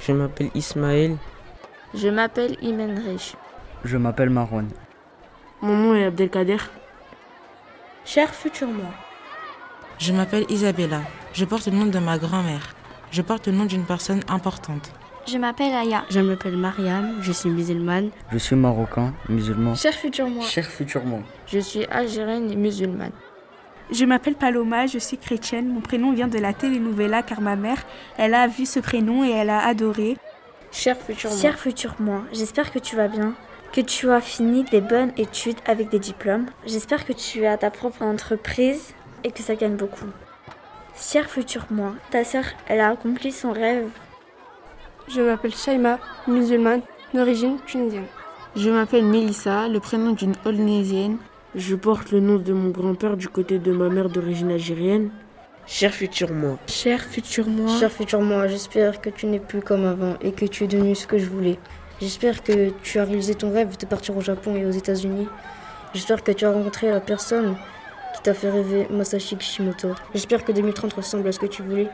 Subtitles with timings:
[0.00, 1.16] Je m'appelle Ismaël.
[1.94, 3.36] Je m'appelle Imenrich.
[3.84, 4.68] Je m'appelle Marwan.
[5.60, 6.56] Mon nom est Abdelkader.
[8.04, 8.90] Cher futur moi.
[9.98, 11.02] Je m'appelle Isabella.
[11.34, 12.74] Je porte le nom de ma grand-mère.
[13.10, 14.92] Je porte le nom d'une personne importante.
[15.26, 16.04] Je m'appelle Aya.
[16.08, 18.10] Je m'appelle Mariam, je suis musulmane.
[18.32, 19.74] Je suis marocain, musulman.
[19.74, 20.44] Cher futur moi.
[20.44, 21.20] Cher futur moi.
[21.46, 23.12] Je suis algérienne et musulmane.
[23.92, 25.68] Je m'appelle Paloma, je suis chrétienne.
[25.68, 27.82] Mon prénom vient de la telenovela car ma mère,
[28.18, 30.16] elle a vu ce prénom et elle a adoré.
[30.70, 31.40] Cher futur moi.
[31.40, 33.34] Cher futur moi, j'espère que tu vas bien,
[33.72, 36.46] que tu as fini des bonnes études avec des diplômes.
[36.64, 38.94] J'espère que tu as ta propre entreprise
[39.24, 40.06] et que ça gagne beaucoup.
[40.96, 43.88] Cher futur moi, ta sœur, elle a accompli son rêve.
[45.08, 46.82] Je m'appelle Shaima, musulmane,
[47.12, 48.06] d'origine tunisienne.
[48.54, 51.18] Je m'appelle Melissa, le prénom d'une Holnésienne.
[51.56, 55.10] Je porte le nom de mon grand-père du côté de ma mère d'origine algérienne.
[55.66, 56.58] Cher futur moi.
[56.68, 57.76] Cher futur moi.
[57.78, 60.94] Cher futur moi, j'espère que tu n'es plus comme avant et que tu es devenu
[60.94, 61.58] ce que je voulais.
[62.00, 65.26] J'espère que tu as réalisé ton rêve de partir au Japon et aux États-Unis.
[65.92, 67.56] J'espère que tu as rencontré la personne
[68.14, 69.88] qui t'a fait rêver Masashi Kishimoto.
[70.14, 71.88] J'espère que 2030 ressemble à ce que tu voulais.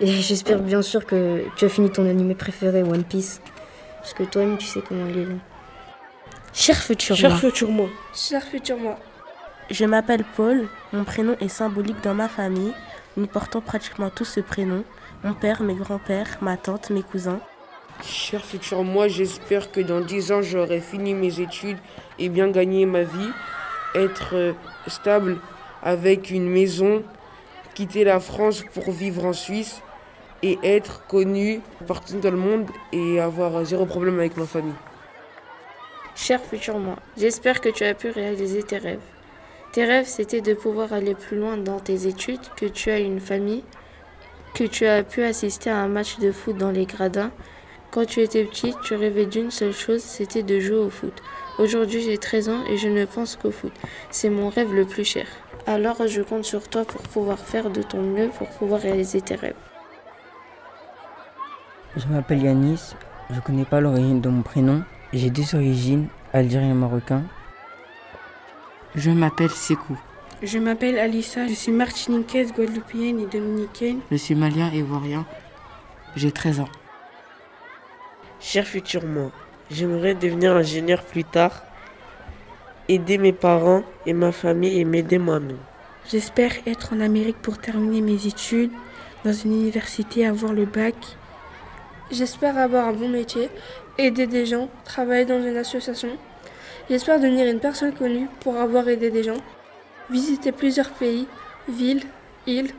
[0.00, 3.40] Et j'espère bien sûr que tu as fini ton animé préféré, One Piece.
[4.00, 5.38] Parce que toi-même, tu sais comment il est long.
[6.52, 7.38] Cher futur Cher moi.
[7.38, 7.88] futur moi.
[8.14, 8.98] Cher futur moi.
[9.70, 12.72] Je m'appelle Paul, mon prénom est symbolique dans ma famille.
[13.16, 14.82] Nous portons pratiquement tous ce prénom.
[15.22, 17.40] Mon père, mes grands-pères, ma tante, mes cousins.
[18.02, 21.78] Cher futur moi, j'espère que dans 10 ans, j'aurai fini mes études
[22.18, 23.30] et bien gagné ma vie.
[23.94, 24.52] Être euh,
[24.86, 25.38] stable
[25.82, 27.02] avec une maison,
[27.74, 29.82] quitter la France pour vivre en Suisse
[30.42, 34.74] et être connu partout dans le monde et avoir zéro problème avec ma famille.
[36.14, 39.00] Cher futur moi, j'espère que tu as pu réaliser tes rêves.
[39.72, 43.20] Tes rêves, c'était de pouvoir aller plus loin dans tes études, que tu as une
[43.20, 43.62] famille,
[44.54, 47.30] que tu as pu assister à un match de foot dans les gradins.
[47.92, 51.22] Quand tu étais petit, tu rêvais d'une seule chose, c'était de jouer au foot.
[51.58, 53.72] Aujourd'hui, j'ai 13 ans et je ne pense qu'au foot.
[54.10, 55.26] C'est mon rêve le plus cher.
[55.66, 59.36] Alors, je compte sur toi pour pouvoir faire de ton mieux pour pouvoir réaliser tes
[59.36, 59.54] rêves.
[61.96, 62.94] Je m'appelle Yanis,
[63.30, 64.82] je connais pas l'origine de mon prénom.
[65.12, 67.24] J'ai deux origines, algérien et marocain.
[68.94, 69.98] Je m'appelle Sekou.
[70.40, 73.98] Je m'appelle Alissa, je suis martiniquaise, guadeloupéenne et dominicaine.
[74.10, 75.26] Je suis malien et ivoirien.
[76.14, 76.68] J'ai 13 ans.
[78.38, 79.32] Cher futur moi,
[79.70, 81.64] j'aimerais devenir ingénieur plus tard,
[82.88, 85.58] aider mes parents et ma famille et m'aider moi-même.
[86.08, 88.70] J'espère être en Amérique pour terminer mes études,
[89.24, 90.94] dans une université, avoir le bac.
[92.10, 93.48] J'espère avoir un bon métier,
[93.96, 96.08] aider des gens, travailler dans une association.
[96.88, 99.36] J'espère devenir une personne connue pour avoir aidé des gens,
[100.10, 101.28] visiter plusieurs pays,
[101.68, 102.02] villes,
[102.48, 102.72] îles.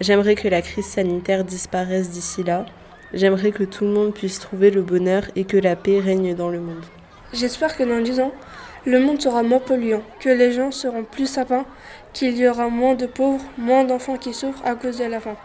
[0.00, 2.66] J'aimerais que la crise sanitaire disparaisse d'ici là.
[3.14, 6.48] J'aimerais que tout le monde puisse trouver le bonheur et que la paix règne dans
[6.48, 6.84] le monde.
[7.32, 8.32] J'espère que dans 10 ans,
[8.84, 11.66] le monde sera moins polluant, que les gens seront plus sapins,
[12.12, 15.36] qu'il y aura moins de pauvres, moins d'enfants qui souffrent à cause de la faim.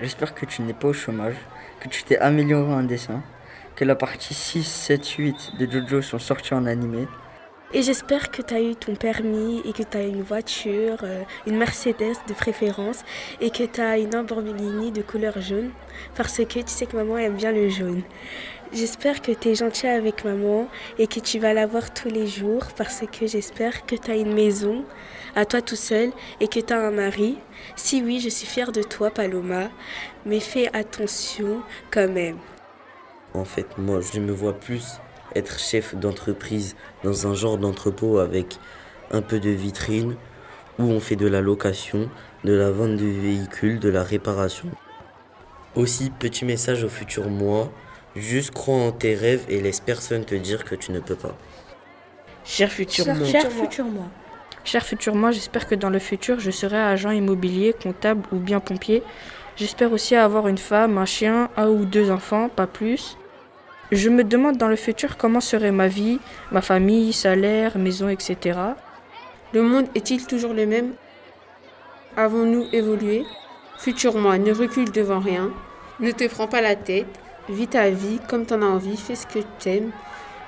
[0.00, 1.36] J'espère que tu n'es pas au chômage,
[1.80, 3.22] que tu t'es amélioré en dessin,
[3.76, 7.06] que la partie 6, 7, 8 de Jojo sont sortis en animé.
[7.76, 11.24] Et j'espère que tu as eu ton permis et que tu as une voiture, euh,
[11.44, 13.02] une Mercedes de préférence,
[13.40, 15.72] et que tu as une Lamborghini de couleur jaune,
[16.14, 18.02] parce que tu sais que maman aime bien le jaune.
[18.72, 20.68] J'espère que tu es gentil avec maman
[21.00, 24.16] et que tu vas la voir tous les jours, parce que j'espère que tu as
[24.16, 24.84] une maison
[25.34, 27.38] à toi tout seul et que tu as un mari.
[27.74, 29.68] Si oui, je suis fière de toi, Paloma,
[30.24, 31.60] mais fais attention
[31.90, 32.38] quand même.
[33.32, 35.00] En fait, moi, je me vois plus
[35.34, 38.58] être chef d'entreprise dans un genre d'entrepôt avec
[39.10, 40.16] un peu de vitrine
[40.78, 42.08] où on fait de la location,
[42.44, 44.68] de la vente de véhicules, de la réparation.
[45.76, 47.72] Aussi, petit message au futur moi,
[48.16, 51.36] juste crois en tes rêves et laisse personne te dire que tu ne peux pas.
[52.44, 53.26] Cher futur moi.
[53.26, 54.04] Cher futur moi.
[54.64, 58.60] Cher futur moi, j'espère que dans le futur, je serai agent immobilier, comptable ou bien
[58.60, 59.02] pompier.
[59.56, 63.16] J'espère aussi avoir une femme, un chien, un ou deux enfants, pas plus.
[63.94, 66.18] Je me demande dans le futur comment serait ma vie,
[66.50, 68.58] ma famille, salaire, maison, etc.
[69.52, 70.94] Le monde est-il toujours le même?
[72.16, 73.24] Avons-nous évolué?
[73.78, 75.52] Futur moi, ne recule devant rien.
[76.00, 77.06] Ne te prends pas la tête.
[77.48, 78.96] Vis ta vie comme t'en as envie.
[78.96, 79.92] Fais ce que tu aimes.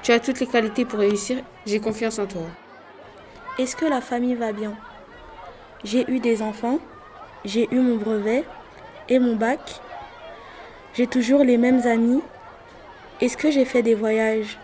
[0.02, 1.37] Tu as toutes les qualités pour réussir.
[1.66, 2.43] J'ai confiance en toi.
[3.60, 4.75] Est-ce que la famille va bien?
[5.84, 6.81] J'ai eu des enfants,
[7.44, 8.43] j'ai eu mon brevet
[9.08, 9.81] et mon bac.
[10.94, 12.22] J'ai toujours les mêmes amis.
[13.18, 14.58] Est-ce que j'ai fait des voyages?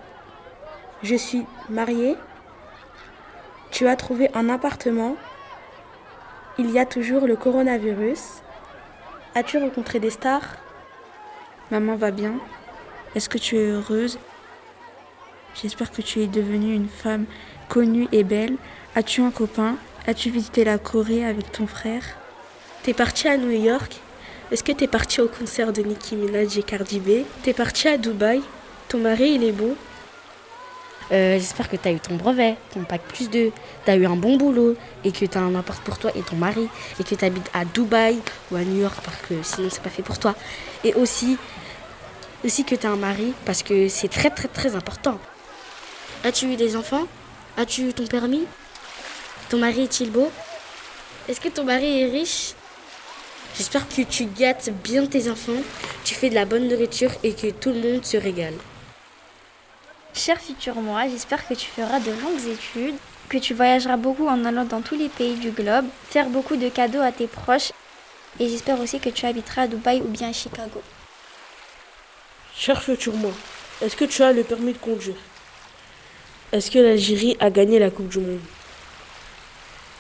[1.03, 2.17] Je suis mariée.
[3.71, 5.17] Tu as trouvé un appartement.
[6.59, 8.43] Il y a toujours le coronavirus.
[9.35, 10.57] As-tu rencontré des stars?
[11.71, 12.35] Maman va bien
[13.15, 14.19] Est-ce que tu es heureuse?
[15.55, 17.25] J'espère que tu es devenue une femme
[17.71, 18.59] connue et belle.
[18.95, 19.77] As-tu un copain?
[20.07, 22.05] As-tu visité la Corée avec ton frère?
[22.83, 23.99] T'es partie à New York?
[24.53, 27.25] Est-ce que t'es partie au concert de Nicki Minaj et Cardi B?
[27.43, 28.43] T'es partie à Dubaï?
[28.87, 29.75] Ton mari, il est beau
[31.11, 33.51] euh, J'espère que t'as eu ton brevet, ton bac plus 2,
[33.87, 36.69] t'as eu un bon boulot et que t'as un appart pour toi et ton mari
[37.01, 38.19] et que t'habites à Dubaï
[38.51, 40.35] ou à New York parce que sinon c'est pas fait pour toi.
[40.85, 41.39] Et aussi,
[42.45, 45.19] aussi que t'as un mari parce que c'est très très très important.
[46.25, 47.07] As-tu eu des enfants?
[47.57, 48.45] As-tu eu ton permis?
[49.49, 50.31] Ton mari est-il beau?
[51.27, 52.53] Est-ce que ton mari est riche?
[53.57, 55.63] J'espère que tu gâtes bien tes enfants,
[56.05, 58.55] tu fais de la bonne nourriture et que tout le monde se régale.
[60.15, 62.97] Cher futur moi, j'espère que tu feras de longues études,
[63.29, 66.69] que tu voyageras beaucoup en allant dans tous les pays du globe, faire beaucoup de
[66.71, 67.73] cadeaux à tes proches
[68.41, 70.83] et j'espère aussi que tu habiteras à Dubaï ou bien à Chicago.
[72.57, 73.33] Cher futur moi,
[73.83, 75.17] est-ce que tu as le permis de conduire?
[76.53, 78.41] Est-ce que l'Algérie a gagné la Coupe du Monde?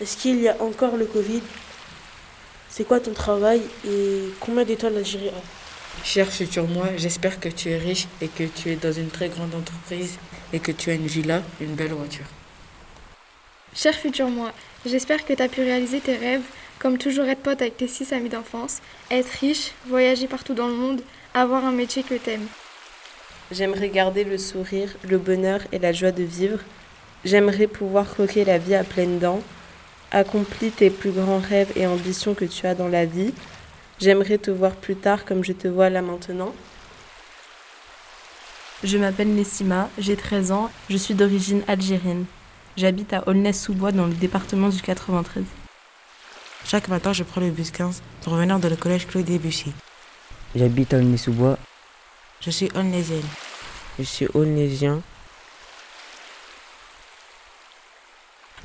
[0.00, 1.42] Est-ce qu'il y a encore le Covid?
[2.74, 7.68] C'est quoi ton travail et combien d'étoiles l'Algérie a Cher futur moi, j'espère que tu
[7.68, 10.16] es riche et que tu es dans une très grande entreprise
[10.54, 12.24] et que tu as une villa, une belle voiture.
[13.74, 14.52] Cher futur moi,
[14.86, 16.40] j'espère que tu as pu réaliser tes rêves,
[16.78, 18.78] comme toujours être pote avec tes six amis d'enfance,
[19.10, 21.02] être riche, voyager partout dans le monde,
[21.34, 22.46] avoir un métier que t'aimes.
[23.50, 26.60] J'aimerais garder le sourire, le bonheur et la joie de vivre.
[27.22, 29.42] J'aimerais pouvoir croquer la vie à pleines dents.
[30.14, 33.32] Accomplis tes plus grands rêves et ambitions que tu as dans la vie.
[33.98, 36.52] J'aimerais te voir plus tard comme je te vois là maintenant.
[38.84, 42.26] Je m'appelle Nessima, j'ai 13 ans, je suis d'origine algérienne.
[42.76, 45.44] J'habite à Aulnay-sous-Bois dans le département du 93.
[46.66, 49.72] Chaque matin, je prends le bus 15 pour venir dans le collège Claude Debussy.
[50.54, 51.56] J'habite à Aulnay-sous-Bois.
[52.40, 53.22] Je suis aulnaisienne.
[53.98, 55.00] Je suis aulnaisien.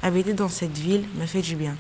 [0.08, 1.76] Habiter dans cette ville me fait du bien.